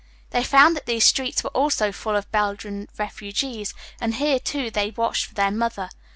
They 0.31 0.43
found 0.43 0.75
that 0.75 0.87
these 0.87 1.05
streets 1.05 1.43
were 1.43 1.51
also 1.51 1.91
full 1.91 2.15
of 2.15 2.31
Belgian 2.31 2.87
refugees, 2.97 3.75
and 3.99 4.15
here, 4.15 4.39
too, 4.39 4.71
they 4.71 4.89
watched 4.89 5.27
for 5.27 5.35
their 5.35 5.51
mother. 5.51 5.91